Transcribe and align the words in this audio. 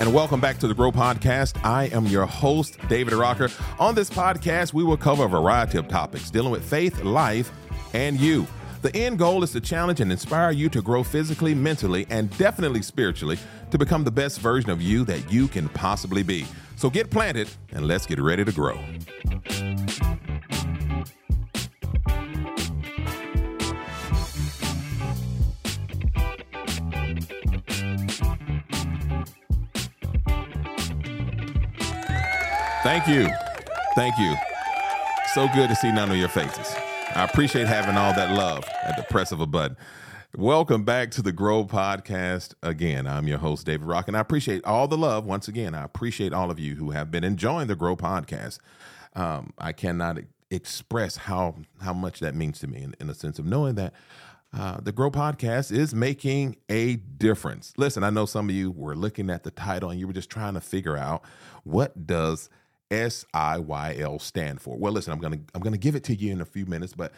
and 0.00 0.14
welcome 0.14 0.40
back 0.40 0.58
to 0.58 0.68
the 0.68 0.74
Grow 0.74 0.92
Podcast. 0.92 1.58
I 1.64 1.86
am 1.86 2.06
your 2.06 2.24
host, 2.24 2.78
David 2.88 3.14
Rocker. 3.14 3.50
On 3.78 3.94
this 3.94 4.08
podcast, 4.08 4.72
we 4.72 4.84
will 4.84 4.96
cover 4.96 5.24
a 5.24 5.28
variety 5.28 5.78
of 5.78 5.88
topics 5.88 6.30
dealing 6.30 6.52
with 6.52 6.64
faith, 6.64 7.02
life, 7.02 7.50
and 7.94 8.18
you. 8.18 8.46
The 8.82 8.94
end 8.94 9.18
goal 9.18 9.42
is 9.42 9.50
to 9.52 9.60
challenge 9.60 10.00
and 10.00 10.12
inspire 10.12 10.52
you 10.52 10.68
to 10.68 10.80
grow 10.80 11.02
physically, 11.02 11.52
mentally, 11.52 12.06
and 12.10 12.36
definitely 12.38 12.82
spiritually 12.82 13.38
to 13.72 13.78
become 13.78 14.04
the 14.04 14.10
best 14.10 14.38
version 14.38 14.70
of 14.70 14.80
you 14.80 15.04
that 15.04 15.32
you 15.32 15.48
can 15.48 15.68
possibly 15.70 16.22
be. 16.22 16.46
So 16.76 16.88
get 16.88 17.10
planted 17.10 17.48
and 17.72 17.88
let's 17.88 18.06
get 18.06 18.20
ready 18.20 18.44
to 18.44 18.52
grow. 18.52 18.78
Thank 32.88 33.06
you. 33.06 33.28
Thank 33.94 34.18
you. 34.18 34.34
So 35.34 35.46
good 35.48 35.68
to 35.68 35.76
see 35.76 35.92
none 35.92 36.10
of 36.10 36.16
your 36.16 36.30
faces. 36.30 36.74
I 37.14 37.24
appreciate 37.24 37.66
having 37.66 37.98
all 37.98 38.14
that 38.14 38.32
love 38.32 38.64
at 38.82 38.96
the 38.96 39.02
press 39.02 39.30
of 39.30 39.42
a 39.42 39.46
button. 39.46 39.76
Welcome 40.34 40.84
back 40.84 41.10
to 41.10 41.20
the 41.20 41.30
Grow 41.30 41.66
Podcast 41.66 42.54
again. 42.62 43.06
I'm 43.06 43.28
your 43.28 43.36
host, 43.36 43.66
David 43.66 43.86
Rock, 43.86 44.08
and 44.08 44.16
I 44.16 44.20
appreciate 44.20 44.64
all 44.64 44.88
the 44.88 44.96
love. 44.96 45.26
Once 45.26 45.48
again, 45.48 45.74
I 45.74 45.84
appreciate 45.84 46.32
all 46.32 46.50
of 46.50 46.58
you 46.58 46.76
who 46.76 46.92
have 46.92 47.10
been 47.10 47.24
enjoying 47.24 47.66
the 47.66 47.76
Grow 47.76 47.94
Podcast. 47.94 48.58
Um, 49.14 49.52
I 49.58 49.72
cannot 49.72 50.20
express 50.50 51.18
how 51.18 51.56
how 51.82 51.92
much 51.92 52.20
that 52.20 52.34
means 52.34 52.58
to 52.60 52.68
me 52.68 52.84
in, 52.84 52.94
in 52.98 53.08
the 53.08 53.14
sense 53.14 53.38
of 53.38 53.44
knowing 53.44 53.74
that 53.74 53.92
uh, 54.54 54.80
the 54.80 54.92
Grow 54.92 55.10
Podcast 55.10 55.70
is 55.72 55.94
making 55.94 56.56
a 56.70 56.96
difference. 56.96 57.74
Listen, 57.76 58.02
I 58.02 58.08
know 58.08 58.24
some 58.24 58.48
of 58.48 58.54
you 58.54 58.70
were 58.70 58.96
looking 58.96 59.28
at 59.28 59.44
the 59.44 59.50
title 59.50 59.90
and 59.90 60.00
you 60.00 60.06
were 60.06 60.14
just 60.14 60.30
trying 60.30 60.54
to 60.54 60.62
figure 60.62 60.96
out 60.96 61.22
what 61.64 62.06
does 62.06 62.48
S 62.90 63.24
I 63.34 63.58
Y 63.58 63.96
L 63.98 64.18
stand 64.18 64.60
for? 64.60 64.76
Well, 64.76 64.92
listen, 64.92 65.12
I'm 65.12 65.20
gonna 65.20 65.40
I'm 65.54 65.62
gonna 65.62 65.78
give 65.78 65.94
it 65.94 66.04
to 66.04 66.14
you 66.14 66.32
in 66.32 66.40
a 66.40 66.44
few 66.44 66.66
minutes, 66.66 66.94
but 66.94 67.12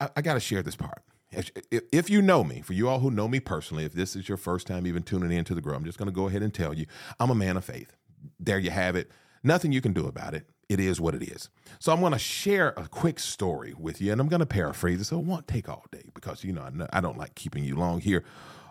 I, 0.00 0.08
I 0.16 0.22
got 0.22 0.34
to 0.34 0.40
share 0.40 0.62
this 0.62 0.76
part. 0.76 1.02
If, 1.30 1.50
if, 1.90 2.10
you 2.10 2.20
know 2.20 2.44
me, 2.44 2.60
for 2.60 2.74
you 2.74 2.90
all 2.90 2.98
who 2.98 3.10
know 3.10 3.26
me 3.26 3.40
personally, 3.40 3.86
if 3.86 3.94
this 3.94 4.14
is 4.14 4.28
your 4.28 4.36
first 4.36 4.66
time 4.66 4.86
even 4.86 5.02
tuning 5.02 5.32
in 5.32 5.44
to 5.46 5.54
the 5.54 5.62
Grow, 5.62 5.74
I'm 5.74 5.84
just 5.84 5.98
gonna 5.98 6.10
go 6.10 6.28
ahead 6.28 6.42
and 6.42 6.52
tell 6.52 6.74
you 6.74 6.86
I'm 7.18 7.30
a 7.30 7.34
man 7.34 7.56
of 7.56 7.64
faith. 7.64 7.96
There 8.38 8.58
you 8.58 8.70
have 8.70 8.96
it. 8.96 9.10
Nothing 9.42 9.72
you 9.72 9.80
can 9.80 9.92
do 9.92 10.06
about 10.06 10.34
it. 10.34 10.48
It 10.72 10.80
is 10.80 10.98
what 10.98 11.14
it 11.14 11.22
is. 11.22 11.50
So 11.80 11.92
I'm 11.92 12.00
going 12.00 12.12
to 12.12 12.18
share 12.18 12.68
a 12.78 12.88
quick 12.88 13.18
story 13.20 13.74
with 13.78 14.00
you, 14.00 14.10
and 14.10 14.22
I'm 14.22 14.28
going 14.28 14.40
to 14.40 14.46
paraphrase 14.46 15.02
it. 15.02 15.04
So 15.04 15.18
it 15.18 15.26
won't 15.26 15.46
take 15.46 15.68
all 15.68 15.84
day 15.92 16.04
because 16.14 16.44
you 16.44 16.52
know 16.54 16.66
I 16.90 17.02
don't 17.02 17.18
like 17.18 17.34
keeping 17.34 17.62
you 17.62 17.76
long 17.76 18.00
here 18.00 18.24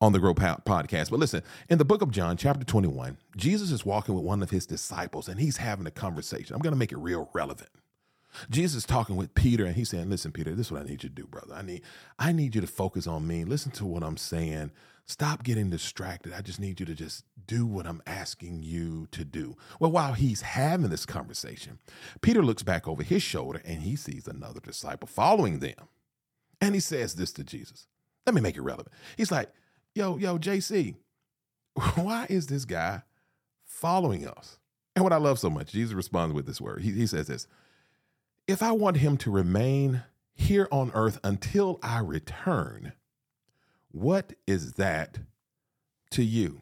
on 0.00 0.10
the 0.12 0.18
Grow 0.18 0.34
podcast. 0.34 1.10
But 1.10 1.20
listen, 1.20 1.44
in 1.68 1.78
the 1.78 1.84
book 1.84 2.02
of 2.02 2.10
John, 2.10 2.36
chapter 2.36 2.64
21, 2.64 3.16
Jesus 3.36 3.70
is 3.70 3.86
walking 3.86 4.16
with 4.16 4.24
one 4.24 4.42
of 4.42 4.50
his 4.50 4.66
disciples 4.66 5.28
and 5.28 5.38
he's 5.38 5.58
having 5.58 5.86
a 5.86 5.92
conversation. 5.92 6.56
I'm 6.56 6.62
going 6.62 6.72
to 6.72 6.78
make 6.78 6.90
it 6.90 6.98
real 6.98 7.30
relevant. 7.32 7.70
Jesus 8.50 8.84
talking 8.84 9.16
with 9.16 9.34
Peter 9.34 9.64
and 9.64 9.74
he's 9.74 9.90
saying, 9.90 10.10
"Listen, 10.10 10.32
Peter, 10.32 10.54
this 10.54 10.66
is 10.66 10.72
what 10.72 10.82
I 10.82 10.84
need 10.84 11.02
you 11.02 11.08
to 11.08 11.14
do, 11.14 11.26
brother. 11.26 11.54
I 11.54 11.62
need 11.62 11.82
I 12.18 12.32
need 12.32 12.54
you 12.54 12.60
to 12.60 12.66
focus 12.66 13.06
on 13.06 13.26
me. 13.26 13.44
Listen 13.44 13.72
to 13.72 13.84
what 13.84 14.02
I'm 14.02 14.16
saying. 14.16 14.70
Stop 15.06 15.42
getting 15.42 15.68
distracted. 15.70 16.32
I 16.32 16.40
just 16.40 16.58
need 16.58 16.80
you 16.80 16.86
to 16.86 16.94
just 16.94 17.24
do 17.46 17.66
what 17.66 17.86
I'm 17.86 18.02
asking 18.06 18.62
you 18.62 19.06
to 19.12 19.24
do." 19.24 19.56
Well, 19.80 19.90
while 19.90 20.14
he's 20.14 20.42
having 20.42 20.90
this 20.90 21.06
conversation, 21.06 21.78
Peter 22.20 22.42
looks 22.42 22.62
back 22.62 22.88
over 22.88 23.02
his 23.02 23.22
shoulder 23.22 23.60
and 23.64 23.82
he 23.82 23.96
sees 23.96 24.26
another 24.26 24.60
disciple 24.60 25.08
following 25.08 25.58
them. 25.58 25.88
And 26.60 26.74
he 26.74 26.80
says 26.80 27.14
this 27.14 27.32
to 27.32 27.44
Jesus. 27.44 27.86
Let 28.26 28.34
me 28.34 28.40
make 28.40 28.56
it 28.56 28.62
relevant. 28.62 28.94
He's 29.16 29.30
like, 29.30 29.50
yo, 29.94 30.16
yo, 30.16 30.38
JC, 30.38 30.96
why 31.94 32.26
is 32.28 32.46
this 32.46 32.64
guy 32.64 33.02
following 33.64 34.26
us? 34.26 34.58
And 34.96 35.02
what 35.02 35.12
I 35.12 35.16
love 35.16 35.38
so 35.38 35.50
much, 35.50 35.72
Jesus 35.72 35.94
responds 35.94 36.34
with 36.34 36.46
this 36.46 36.60
word. 36.60 36.82
He, 36.82 36.92
he 36.92 37.06
says 37.06 37.26
this 37.26 37.46
If 38.46 38.62
I 38.62 38.72
want 38.72 38.98
him 38.98 39.16
to 39.18 39.30
remain 39.30 40.02
here 40.34 40.68
on 40.70 40.90
earth 40.94 41.18
until 41.24 41.78
I 41.82 42.00
return, 42.00 42.92
what 43.90 44.34
is 44.46 44.74
that 44.74 45.18
to 46.10 46.22
you? 46.22 46.60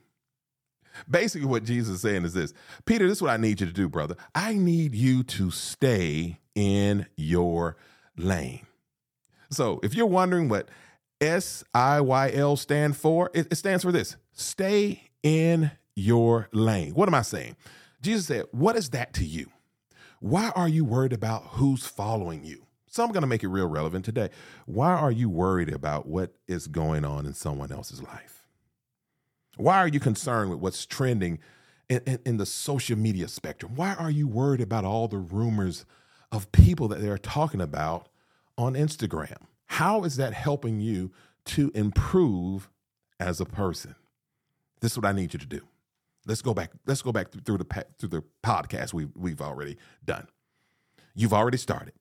Basically, 1.08 1.46
what 1.46 1.64
Jesus 1.64 1.96
is 1.96 2.00
saying 2.02 2.24
is 2.24 2.34
this 2.34 2.52
Peter, 2.84 3.08
this 3.08 3.18
is 3.18 3.22
what 3.22 3.30
I 3.30 3.38
need 3.38 3.60
you 3.60 3.66
to 3.66 3.72
do, 3.72 3.88
brother. 3.88 4.16
I 4.34 4.54
need 4.54 4.94
you 4.94 5.22
to 5.24 5.50
stay 5.50 6.38
in 6.54 7.06
your 7.16 7.76
lane. 8.16 8.66
So, 9.50 9.80
if 9.82 9.94
you're 9.94 10.06
wondering 10.06 10.48
what 10.48 10.68
S 11.20 11.64
I 11.72 12.00
Y 12.00 12.32
L 12.34 12.56
stand 12.56 12.96
for? 12.96 13.30
It, 13.32 13.48
it 13.50 13.56
stands 13.56 13.84
for 13.84 13.92
this 13.92 14.16
stay 14.32 15.10
in 15.22 15.70
your 15.94 16.48
lane. 16.52 16.94
What 16.94 17.08
am 17.08 17.14
I 17.14 17.22
saying? 17.22 17.56
Jesus 18.02 18.26
said, 18.26 18.46
What 18.50 18.76
is 18.76 18.90
that 18.90 19.14
to 19.14 19.24
you? 19.24 19.48
Why 20.22 20.52
are 20.54 20.68
you 20.68 20.84
worried 20.84 21.12
about 21.12 21.42
who's 21.54 21.84
following 21.84 22.44
you? 22.44 22.64
So 22.86 23.02
I'm 23.02 23.10
going 23.10 23.22
to 23.22 23.26
make 23.26 23.42
it 23.42 23.48
real 23.48 23.66
relevant 23.66 24.04
today. 24.04 24.30
Why 24.66 24.92
are 24.92 25.10
you 25.10 25.28
worried 25.28 25.68
about 25.68 26.06
what 26.06 26.36
is 26.46 26.68
going 26.68 27.04
on 27.04 27.26
in 27.26 27.34
someone 27.34 27.72
else's 27.72 28.00
life? 28.04 28.44
Why 29.56 29.78
are 29.78 29.88
you 29.88 29.98
concerned 29.98 30.50
with 30.50 30.60
what's 30.60 30.86
trending 30.86 31.40
in, 31.88 32.02
in, 32.06 32.18
in, 32.24 32.36
the 32.36 32.46
social 32.46 32.96
media 32.96 33.26
spectrum? 33.26 33.74
Why 33.74 33.94
are 33.94 34.12
you 34.12 34.28
worried 34.28 34.60
about 34.60 34.84
all 34.84 35.08
the 35.08 35.18
rumors 35.18 35.84
of 36.30 36.52
people 36.52 36.86
that 36.88 37.00
they're 37.00 37.18
talking 37.18 37.60
about 37.60 38.08
on 38.56 38.74
Instagram? 38.74 39.38
How 39.66 40.04
is 40.04 40.18
that 40.18 40.34
helping 40.34 40.78
you 40.78 41.10
to 41.46 41.72
improve 41.74 42.70
as 43.18 43.40
a 43.40 43.44
person? 43.44 43.96
This 44.80 44.92
is 44.92 44.98
what 44.98 45.06
I 45.06 45.12
need 45.12 45.32
you 45.32 45.40
to 45.40 45.46
do. 45.46 45.62
Let's 46.26 46.42
go 46.42 46.54
back. 46.54 46.72
Let's 46.86 47.02
go 47.02 47.12
back 47.12 47.32
through 47.44 47.58
the 47.58 47.84
through 47.98 48.10
the 48.10 48.24
podcast 48.42 48.92
we've 48.92 49.10
we've 49.16 49.40
already 49.40 49.76
done. 50.04 50.28
You've 51.14 51.32
already 51.32 51.58
started. 51.58 51.94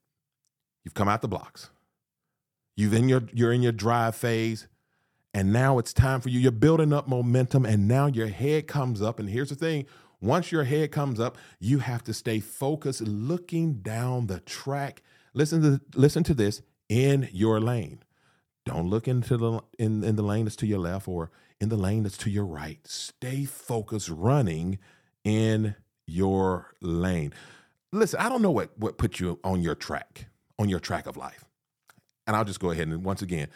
You've 0.84 0.94
come 0.94 1.08
out 1.08 1.22
the 1.22 1.28
blocks. 1.28 1.70
You've 2.76 2.94
in 2.94 3.08
your 3.08 3.22
you're 3.32 3.52
in 3.52 3.62
your 3.62 3.72
drive 3.72 4.14
phase, 4.14 4.68
and 5.34 5.52
now 5.52 5.78
it's 5.78 5.92
time 5.92 6.20
for 6.20 6.28
you. 6.28 6.40
You're 6.40 6.52
building 6.52 6.92
up 6.92 7.08
momentum, 7.08 7.66
and 7.66 7.86
now 7.88 8.06
your 8.06 8.28
head 8.28 8.66
comes 8.66 9.02
up. 9.02 9.18
And 9.18 9.28
here's 9.28 9.50
the 9.50 9.54
thing: 9.56 9.86
once 10.20 10.52
your 10.52 10.64
head 10.64 10.92
comes 10.92 11.20
up, 11.20 11.36
you 11.58 11.80
have 11.80 12.02
to 12.04 12.14
stay 12.14 12.40
focused, 12.40 13.00
looking 13.02 13.74
down 13.74 14.28
the 14.28 14.40
track. 14.40 15.02
Listen 15.34 15.62
to 15.62 15.80
listen 15.94 16.22
to 16.24 16.34
this 16.34 16.62
in 16.88 17.28
your 17.32 17.60
lane. 17.60 18.02
Don't 18.64 18.88
look 18.88 19.08
into 19.08 19.36
the 19.36 19.60
in, 19.78 20.04
in 20.04 20.16
the 20.16 20.22
lane 20.22 20.44
that's 20.44 20.56
to 20.56 20.66
your 20.66 20.78
left 20.78 21.08
or 21.08 21.30
in 21.60 21.68
the 21.68 21.76
lane 21.76 22.04
that's 22.04 22.18
to 22.18 22.30
your 22.30 22.46
right. 22.46 22.78
Stay 22.86 23.44
focused 23.44 24.08
running 24.08 24.78
in 25.24 25.74
your 26.06 26.74
lane. 26.80 27.32
Listen, 27.92 28.20
I 28.20 28.28
don't 28.28 28.42
know 28.42 28.50
what 28.50 28.76
what 28.78 28.98
put 28.98 29.20
you 29.20 29.38
on 29.44 29.62
your 29.62 29.74
track, 29.74 30.26
on 30.58 30.68
your 30.68 30.80
track 30.80 31.06
of 31.06 31.16
life. 31.16 31.44
And 32.26 32.36
I'll 32.36 32.44
just 32.44 32.60
go 32.60 32.70
ahead 32.70 32.86
and 32.86 33.04
once 33.04 33.20
again, 33.20 33.48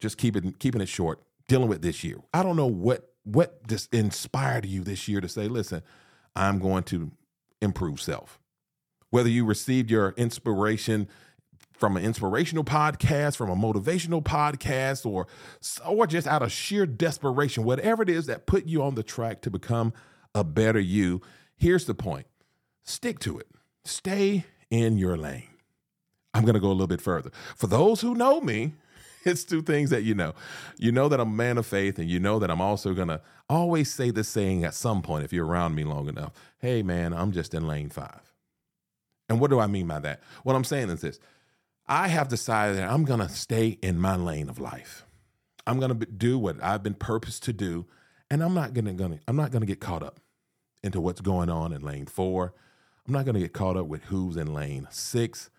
just 0.00 0.16
keep 0.18 0.36
it 0.36 0.58
keeping 0.58 0.80
it 0.80 0.88
short, 0.88 1.22
dealing 1.46 1.68
with 1.68 1.82
this 1.82 2.02
year. 2.02 2.18
I 2.32 2.42
don't 2.42 2.56
know 2.56 2.66
what 2.66 3.10
what 3.24 3.66
just 3.66 3.92
inspired 3.92 4.66
you 4.66 4.82
this 4.82 5.08
year 5.08 5.20
to 5.20 5.28
say, 5.28 5.48
listen, 5.48 5.82
I'm 6.36 6.58
going 6.58 6.84
to 6.84 7.10
improve 7.60 8.00
self. 8.00 8.38
Whether 9.10 9.28
you 9.28 9.44
received 9.44 9.90
your 9.90 10.10
inspiration 10.16 11.08
from 11.76 11.96
an 11.96 12.04
inspirational 12.04 12.64
podcast, 12.64 13.36
from 13.36 13.50
a 13.50 13.56
motivational 13.56 14.22
podcast, 14.22 15.04
or 15.04 15.26
or 15.86 16.06
just 16.06 16.26
out 16.26 16.42
of 16.42 16.52
sheer 16.52 16.86
desperation, 16.86 17.64
whatever 17.64 18.02
it 18.02 18.08
is 18.08 18.26
that 18.26 18.46
put 18.46 18.66
you 18.66 18.82
on 18.82 18.94
the 18.94 19.02
track 19.02 19.42
to 19.42 19.50
become 19.50 19.92
a 20.34 20.44
better 20.44 20.80
you. 20.80 21.20
Here's 21.56 21.84
the 21.84 21.94
point: 21.94 22.26
stick 22.82 23.18
to 23.20 23.38
it. 23.38 23.48
Stay 23.84 24.46
in 24.70 24.96
your 24.96 25.16
lane. 25.16 25.48
I'm 26.32 26.42
going 26.42 26.54
to 26.54 26.60
go 26.60 26.68
a 26.68 26.72
little 26.72 26.86
bit 26.86 27.00
further. 27.00 27.30
For 27.54 27.66
those 27.66 28.00
who 28.00 28.14
know 28.14 28.40
me, 28.40 28.72
it's 29.24 29.44
two 29.44 29.62
things 29.62 29.90
that 29.90 30.02
you 30.02 30.14
know. 30.14 30.34
You 30.78 30.92
know 30.92 31.08
that 31.08 31.20
I'm 31.20 31.28
a 31.28 31.36
man 31.36 31.58
of 31.58 31.66
faith, 31.66 31.98
and 31.98 32.08
you 32.08 32.18
know 32.18 32.38
that 32.38 32.50
I'm 32.50 32.60
also 32.60 32.94
going 32.94 33.08
to 33.08 33.20
always 33.48 33.92
say 33.92 34.10
this 34.10 34.28
saying 34.28 34.64
at 34.64 34.74
some 34.74 35.02
point 35.02 35.24
if 35.24 35.32
you're 35.32 35.46
around 35.46 35.74
me 35.74 35.84
long 35.84 36.08
enough. 36.08 36.32
Hey, 36.58 36.82
man, 36.82 37.12
I'm 37.12 37.32
just 37.32 37.54
in 37.54 37.66
lane 37.66 37.90
five. 37.90 38.32
And 39.28 39.40
what 39.40 39.50
do 39.50 39.58
I 39.58 39.66
mean 39.66 39.86
by 39.86 40.00
that? 40.00 40.20
What 40.42 40.56
I'm 40.56 40.64
saying 40.64 40.90
is 40.90 41.00
this 41.00 41.18
I 41.86 42.08
have 42.08 42.28
decided 42.28 42.78
that 42.78 42.90
I'm 42.90 43.04
going 43.04 43.20
to 43.20 43.28
stay 43.28 43.78
in 43.82 44.00
my 44.00 44.16
lane 44.16 44.48
of 44.48 44.58
life. 44.58 45.04
I'm 45.66 45.78
going 45.78 45.98
to 45.98 46.06
do 46.06 46.38
what 46.38 46.62
I've 46.62 46.82
been 46.82 46.94
purposed 46.94 47.42
to 47.44 47.52
do, 47.52 47.86
and 48.30 48.42
I'm 48.42 48.54
not 48.54 48.74
going 48.74 48.96
to 48.96 49.20
I'm 49.28 49.36
not 49.36 49.50
going 49.50 49.60
to 49.60 49.66
get 49.66 49.80
caught 49.80 50.02
up 50.02 50.20
into 50.82 51.00
what's 51.00 51.20
going 51.20 51.50
on 51.50 51.72
in 51.72 51.82
lane 51.82 52.06
4. 52.06 52.52
I'm 53.06 53.12
not 53.12 53.24
going 53.24 53.34
to 53.34 53.40
get 53.40 53.52
caught 53.52 53.76
up 53.76 53.86
with 53.86 54.04
who's 54.04 54.36
in 54.36 54.54
lane 54.54 54.88
6. 54.90 55.50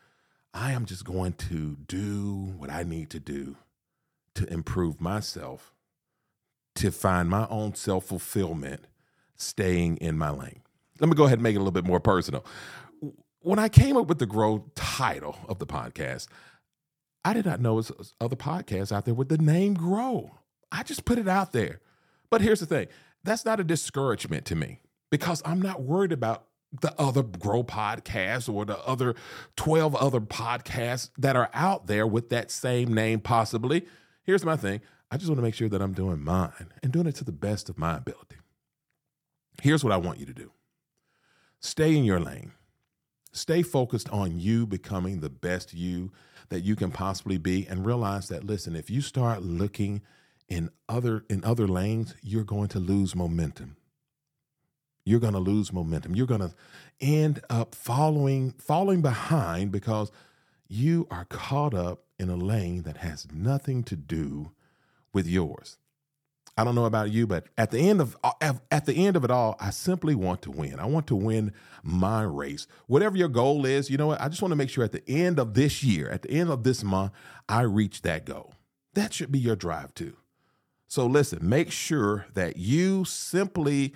I 0.54 0.72
am 0.72 0.86
just 0.86 1.06
going 1.06 1.34
to 1.34 1.78
do 1.88 2.54
what 2.58 2.72
I 2.72 2.84
need 2.84 3.10
to 3.12 3.20
do 3.20 3.58
to 4.36 4.52
improve 4.52 5.02
myself, 5.02 5.74
to 6.76 6.92
find 6.92 7.30
my 7.30 7.48
own 7.50 7.76
self-fulfillment 7.76 8.88
staying 9.36 9.98
in 9.98 10.18
my 10.18 10.30
lane. 10.30 10.62
Let 11.00 11.10
me 11.10 11.16
go 11.16 11.26
ahead 11.26 11.40
and 11.40 11.44
make 11.44 11.56
it 11.56 11.58
a 11.58 11.60
little 11.60 11.72
bit 11.72 11.86
more 11.86 12.00
personal 12.00 12.46
when 13.46 13.60
I 13.60 13.70
came 13.70 13.96
up 13.96 14.08
with 14.08 14.20
the 14.20 14.26
Grow 14.26 14.66
title 14.76 15.38
of 15.48 15.60
the 15.60 15.68
podcast, 15.68 16.28
I 17.24 17.34
did 17.34 17.46
not 17.46 17.62
know 17.62 17.80
there's 17.80 18.14
other 18.20 18.36
podcasts 18.36 18.92
out 18.92 19.06
there 19.06 19.14
with 19.14 19.30
the 19.30 19.38
name 19.38 19.76
Grow. 19.76 20.40
I 20.72 20.84
just 20.84 21.06
put 21.06 21.20
it 21.20 21.28
out 21.28 21.52
there. 21.52 21.80
But 22.30 22.42
here's 22.42 22.60
the 22.60 22.66
thing 22.66 22.88
that's 23.24 23.46
not 23.46 23.60
a 23.60 23.64
discouragement 23.64 24.46
to 24.46 24.56
me. 24.56 24.82
because 25.12 25.42
I'm 25.46 25.62
not 25.62 25.82
worried 25.82 26.12
about 26.12 26.46
the 26.82 26.94
other 27.00 27.24
Grow 27.24 27.64
podcasts 27.64 28.52
or 28.52 28.66
the 28.66 28.80
other 28.80 29.16
12 29.56 29.96
other 29.96 30.20
podcasts 30.20 31.10
that 31.18 31.36
are 31.36 31.50
out 31.54 31.88
there 31.88 32.06
with 32.08 32.30
that 32.30 32.52
same 32.52 32.94
name, 32.94 33.20
possibly. 33.20 33.86
Here's 34.24 34.44
my 34.44 34.58
thing 34.58 34.82
I 35.12 35.18
just 35.18 35.30
want 35.30 35.38
to 35.38 35.44
make 35.44 35.54
sure 35.54 35.70
that 35.70 35.82
I'm 35.82 35.94
doing 35.94 36.20
mine 36.22 36.74
and 36.84 36.92
doing 36.92 37.06
it 37.08 37.16
to 37.16 37.24
the 37.24 37.32
best 37.32 37.70
of 37.70 37.78
my 37.78 37.98
ability. 37.98 38.38
Here's 39.62 39.84
what 39.84 39.94
I 39.94 39.98
want 39.98 40.20
you 40.20 40.26
to 40.26 40.34
do 40.34 40.52
stay 41.62 41.96
in 41.96 42.04
your 42.04 42.20
lane, 42.20 42.52
stay 43.36 43.62
focused 43.62 44.10
on 44.10 44.40
you 44.40 44.66
becoming 44.66 45.20
the 45.20 45.30
best 45.30 45.74
you 45.74 46.12
that 46.50 46.62
you 46.62 46.76
can 46.76 46.92
possibly 46.92 47.38
be, 47.38 47.68
and 47.68 47.86
realize 47.86 48.28
that, 48.28 48.44
listen, 48.44 48.76
if 48.76 48.90
you 48.90 49.02
start 49.02 49.42
looking 49.42 50.02
in 50.48 50.70
other 50.88 51.26
in 51.30 51.44
other 51.44 51.68
lanes, 51.68 52.16
you're 52.22 52.44
going 52.44 52.68
to 52.70 52.80
lose 52.80 53.16
momentum 53.16 53.78
you're 55.06 55.20
going 55.20 55.34
to 55.34 55.40
lose 55.40 55.72
momentum. 55.72 56.16
You're 56.16 56.26
going 56.26 56.42
to 56.42 56.54
end 57.00 57.42
up 57.50 57.76
following 57.76 58.52
falling 58.58 59.02
behind 59.02 59.72
because 59.72 60.12
you 60.68 61.08
are 61.12 61.26
caught 61.26 61.74
up 61.74 62.04
in 62.18 62.30
a 62.30 62.36
lane 62.36 62.82
that 62.84 62.98
has 62.98 63.28
nothing 63.32 63.84
to 63.84 63.96
do 63.96 64.52
with 65.14 65.28
yours. 65.28 65.78
I 66.58 66.64
don't 66.64 66.76
know 66.76 66.86
about 66.86 67.12
you, 67.12 67.28
but 67.28 67.48
at 67.58 67.72
the 67.72 67.80
end 67.80 68.00
of 68.00 68.16
at 68.42 68.86
the 68.86 68.94
end 68.94 69.18
of 69.18 69.26
it 69.26 69.32
all, 69.32 69.58
I 69.60 69.72
simply 69.72 70.16
want 70.16 70.42
to 70.44 70.52
win. 70.52 70.80
I 70.80 70.86
want 70.86 71.06
to 71.08 71.16
win 71.16 71.52
my 71.84 72.22
race. 72.22 72.66
Whatever 72.88 73.18
your 73.18 73.28
goal 73.28 73.66
is, 73.66 73.90
you 73.90 73.98
know 73.98 74.08
what? 74.08 74.22
I 74.22 74.30
just 74.30 74.42
want 74.42 74.54
to 74.54 74.56
make 74.56 74.70
sure 74.70 74.84
at 74.84 74.94
the 74.94 75.04
end 75.08 75.38
of 75.38 75.54
this 75.54 75.84
year, 75.84 76.10
at 76.10 76.22
the 76.22 76.32
end 76.32 76.50
of 76.50 76.64
this 76.64 76.82
month, 76.82 77.12
I 77.50 77.62
reach 77.62 78.04
that 78.04 78.26
goal. 78.26 78.54
That 78.94 79.14
should 79.14 79.32
be 79.32 79.40
your 79.40 79.58
drive 79.58 79.94
too. 79.94 80.16
So 80.88 81.06
listen, 81.06 81.40
make 81.42 81.72
sure 81.72 82.28
that 82.36 82.56
you 82.56 83.04
simply 83.04 83.94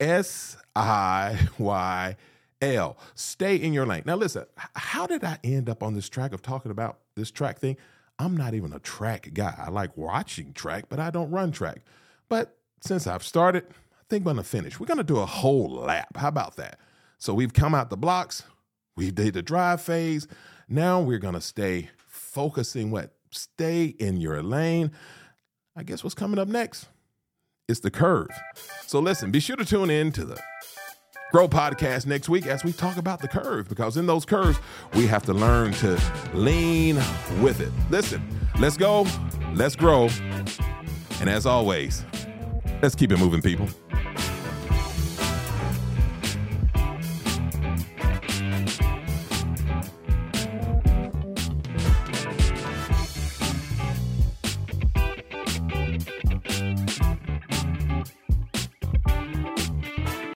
S 0.00 0.56
I 0.74 1.48
Y 1.58 2.16
L. 2.60 2.96
Stay 3.14 3.56
in 3.56 3.72
your 3.72 3.86
lane. 3.86 4.02
Now, 4.06 4.16
listen, 4.16 4.46
how 4.74 5.06
did 5.06 5.22
I 5.22 5.38
end 5.44 5.68
up 5.68 5.84
on 5.84 5.94
this 5.94 6.08
track 6.08 6.32
of 6.32 6.42
talking 6.42 6.72
about 6.72 6.98
this 7.14 7.30
track 7.30 7.58
thing? 7.58 7.76
I'm 8.22 8.36
not 8.36 8.54
even 8.54 8.72
a 8.72 8.78
track 8.78 9.30
guy. 9.34 9.54
I 9.58 9.70
like 9.70 9.96
watching 9.96 10.52
track, 10.52 10.84
but 10.88 10.98
I 10.98 11.10
don't 11.10 11.30
run 11.30 11.52
track. 11.52 11.82
But 12.28 12.56
since 12.80 13.06
I've 13.06 13.24
started, 13.24 13.64
I 13.68 14.04
think 14.08 14.24
I'm 14.24 14.36
to 14.36 14.42
finish. 14.42 14.78
We're 14.78 14.86
to 14.98 15.04
do 15.04 15.18
a 15.18 15.26
whole 15.26 15.70
lap. 15.70 16.16
How 16.16 16.28
about 16.28 16.56
that? 16.56 16.78
So 17.18 17.34
we've 17.34 17.52
come 17.52 17.74
out 17.74 17.90
the 17.90 17.96
blocks, 17.96 18.44
we 18.96 19.10
did 19.10 19.34
the 19.34 19.42
drive 19.42 19.80
phase. 19.80 20.26
Now 20.68 21.00
we're 21.00 21.18
to 21.34 21.40
stay 21.40 21.90
focusing 22.06 22.90
what? 22.90 23.14
Stay 23.30 23.86
in 23.86 24.18
your 24.18 24.42
lane. 24.42 24.92
I 25.74 25.82
guess 25.82 26.04
what's 26.04 26.14
coming 26.14 26.38
up 26.38 26.48
next? 26.48 26.86
is 27.68 27.80
the 27.80 27.90
curve. 27.90 28.28
So 28.86 29.00
listen, 29.00 29.30
be 29.30 29.40
sure 29.40 29.56
to 29.56 29.64
tune 29.64 29.90
in 29.90 30.12
to 30.12 30.24
the 30.24 30.40
Grow 31.32 31.48
podcast 31.48 32.04
next 32.04 32.28
week 32.28 32.46
as 32.46 32.62
we 32.62 32.74
talk 32.74 32.98
about 32.98 33.20
the 33.20 33.26
curve 33.26 33.66
because 33.66 33.96
in 33.96 34.04
those 34.06 34.26
curves, 34.26 34.58
we 34.92 35.06
have 35.06 35.22
to 35.22 35.32
learn 35.32 35.72
to 35.72 35.98
lean 36.34 36.96
with 37.40 37.60
it. 37.60 37.72
Listen, 37.88 38.22
let's 38.60 38.76
go, 38.76 39.06
let's 39.54 39.74
grow. 39.74 40.10
And 41.20 41.30
as 41.30 41.46
always, 41.46 42.04
let's 42.82 42.94
keep 42.94 43.12
it 43.12 43.18
moving, 43.18 43.40
people. 43.40 43.66